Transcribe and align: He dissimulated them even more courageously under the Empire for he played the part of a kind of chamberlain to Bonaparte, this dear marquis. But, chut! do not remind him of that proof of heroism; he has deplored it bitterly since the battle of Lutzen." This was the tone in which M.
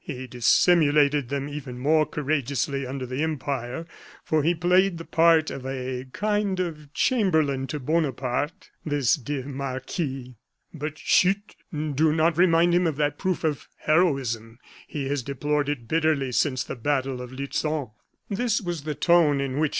He 0.03 0.25
dissimulated 0.25 1.29
them 1.29 1.47
even 1.47 1.77
more 1.77 2.07
courageously 2.07 2.87
under 2.87 3.05
the 3.05 3.21
Empire 3.21 3.85
for 4.23 4.41
he 4.41 4.55
played 4.55 4.97
the 4.97 5.05
part 5.05 5.51
of 5.51 5.63
a 5.63 6.07
kind 6.11 6.59
of 6.59 6.91
chamberlain 6.91 7.67
to 7.67 7.79
Bonaparte, 7.79 8.71
this 8.83 9.13
dear 9.15 9.45
marquis. 9.45 10.33
But, 10.73 10.95
chut! 10.95 11.55
do 11.71 12.11
not 12.13 12.35
remind 12.35 12.73
him 12.73 12.87
of 12.87 12.95
that 12.95 13.19
proof 13.19 13.43
of 13.43 13.67
heroism; 13.77 14.57
he 14.87 15.07
has 15.07 15.21
deplored 15.21 15.69
it 15.69 15.87
bitterly 15.87 16.31
since 16.31 16.63
the 16.63 16.75
battle 16.75 17.21
of 17.21 17.31
Lutzen." 17.31 17.91
This 18.27 18.59
was 18.59 18.85
the 18.85 18.95
tone 18.95 19.39
in 19.39 19.59
which 19.59 19.69
M. 19.69 19.69